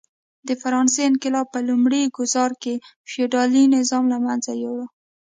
[0.47, 2.73] د فرانسې انقلاب په لومړي ګوزار کې
[3.11, 4.85] فیوډالي نظام له منځه یووړ.